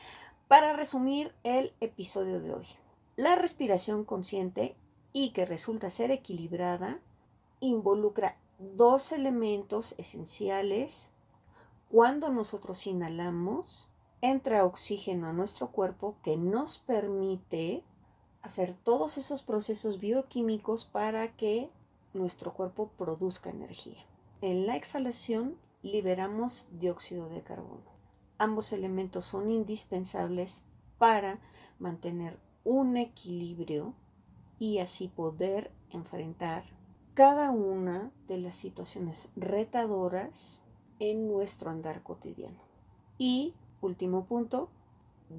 para 0.46 0.74
resumir 0.74 1.34
el 1.42 1.72
episodio 1.80 2.40
de 2.40 2.52
hoy, 2.52 2.66
la 3.16 3.34
respiración 3.34 4.04
consciente 4.04 4.76
y 5.12 5.30
que 5.30 5.46
resulta 5.46 5.90
ser 5.90 6.10
equilibrada 6.10 7.00
involucra 7.60 8.36
dos 8.58 9.12
elementos 9.12 9.94
esenciales. 9.98 11.12
Cuando 11.90 12.28
nosotros 12.30 12.86
inhalamos, 12.86 13.88
entra 14.20 14.64
oxígeno 14.64 15.28
a 15.28 15.32
nuestro 15.32 15.68
cuerpo 15.68 16.16
que 16.22 16.36
nos 16.36 16.78
permite 16.78 17.84
hacer 18.42 18.74
todos 18.84 19.16
esos 19.16 19.42
procesos 19.42 20.00
bioquímicos 20.00 20.84
para 20.84 21.34
que 21.36 21.70
nuestro 22.12 22.52
cuerpo 22.52 22.90
produzca 22.98 23.50
energía. 23.50 24.04
En 24.44 24.66
la 24.66 24.76
exhalación 24.76 25.56
liberamos 25.80 26.68
dióxido 26.70 27.30
de 27.30 27.40
carbono. 27.40 27.90
Ambos 28.36 28.74
elementos 28.74 29.24
son 29.24 29.50
indispensables 29.50 30.70
para 30.98 31.38
mantener 31.78 32.38
un 32.62 32.98
equilibrio 32.98 33.94
y 34.58 34.80
así 34.80 35.08
poder 35.08 35.72
enfrentar 35.88 36.64
cada 37.14 37.50
una 37.52 38.12
de 38.28 38.36
las 38.36 38.54
situaciones 38.54 39.30
retadoras 39.34 40.62
en 40.98 41.26
nuestro 41.26 41.70
andar 41.70 42.02
cotidiano. 42.02 42.60
Y 43.16 43.54
último 43.80 44.26
punto, 44.26 44.68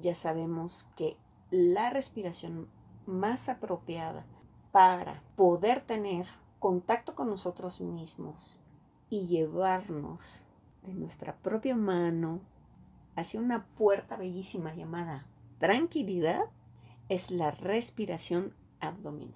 ya 0.02 0.16
sabemos 0.16 0.88
que 0.96 1.16
la 1.52 1.90
respiración 1.90 2.68
más 3.06 3.48
apropiada 3.48 4.26
para 4.72 5.22
poder 5.36 5.80
tener 5.80 6.26
contacto 6.58 7.14
con 7.14 7.30
nosotros 7.30 7.80
mismos 7.80 8.65
y 9.08 9.26
llevarnos 9.26 10.44
de 10.82 10.94
nuestra 10.94 11.36
propia 11.36 11.76
mano 11.76 12.40
hacia 13.14 13.40
una 13.40 13.66
puerta 13.66 14.16
bellísima 14.16 14.74
llamada 14.74 15.26
tranquilidad 15.58 16.44
es 17.08 17.30
la 17.30 17.50
respiración 17.50 18.54
abdominal. 18.80 19.34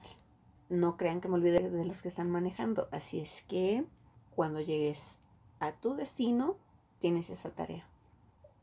No 0.68 0.96
crean 0.96 1.20
que 1.20 1.28
me 1.28 1.34
olvide 1.34 1.68
de 1.68 1.84
los 1.84 2.02
que 2.02 2.08
están 2.08 2.30
manejando, 2.30 2.88
así 2.92 3.20
es 3.20 3.42
que 3.42 3.84
cuando 4.34 4.60
llegues 4.60 5.22
a 5.58 5.72
tu 5.72 5.94
destino 5.94 6.56
tienes 6.98 7.30
esa 7.30 7.50
tarea. 7.50 7.86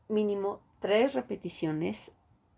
Mínimo 0.08 0.60
tres 0.80 1.14
repeticiones 1.14 2.12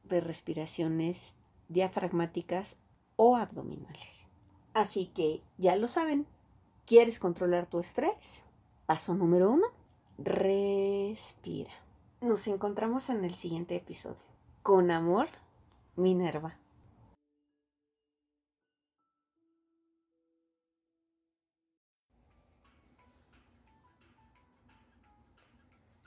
de 0.04 0.20
respiraciones 0.20 1.36
diafragmáticas 1.68 2.80
o 3.16 3.36
abdominales. 3.36 4.28
Así 4.72 5.06
que 5.06 5.42
ya 5.58 5.76
lo 5.76 5.86
saben, 5.86 6.26
¿quieres 6.90 7.20
controlar 7.20 7.66
tu 7.66 7.78
estrés? 7.78 8.44
Paso 8.84 9.14
número 9.14 9.52
uno, 9.52 9.66
respira. 10.18 11.70
Nos 12.20 12.48
encontramos 12.48 13.10
en 13.10 13.24
el 13.24 13.36
siguiente 13.36 13.76
episodio. 13.76 14.18
Con 14.64 14.90
amor, 14.90 15.28
Minerva. 15.94 16.58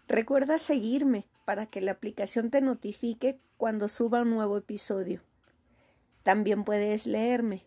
Recuerda 0.10 0.58
seguirme 0.58 1.30
para 1.46 1.65
que 1.65 1.80
la 1.80 1.93
aplicación 1.93 2.50
te 2.50 2.60
notifique 2.60 3.39
cuando 3.56 3.88
suba 3.88 4.24
un 4.24 4.32
nuevo 4.32 4.58
episodio. 4.58 5.22
También 6.24 6.65
puedes 6.65 7.08
leerme 7.08 7.65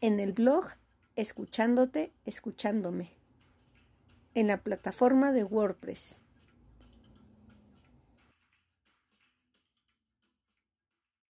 en 0.00 0.20
el 0.20 0.32
blog 0.32 0.78
Escuchándote, 1.18 2.12
escuchándome, 2.26 3.10
en 4.34 4.46
la 4.46 4.62
plataforma 4.62 5.32
de 5.32 5.42
WordPress. 5.42 6.20